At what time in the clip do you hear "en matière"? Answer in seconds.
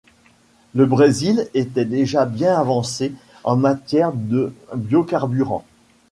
3.43-4.13